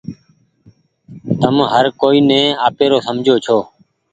تم 1.41 1.55
هر 1.73 1.85
ڪوئي 2.01 2.19
ني 2.29 2.41
آپيرو 2.67 2.97
سمجهو 3.07 3.35
ڇو۔ 3.45 3.57